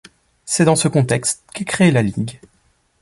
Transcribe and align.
C'est 0.45 0.65
dans 0.65 0.75
ce 0.75 0.87
contexte 0.87 1.43
qu'est 1.53 1.63
créée 1.63 1.91
la 1.91 2.01
Ligue. 2.01 2.39